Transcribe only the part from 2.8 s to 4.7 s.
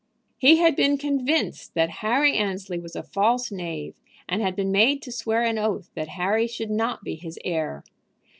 a false knave, and had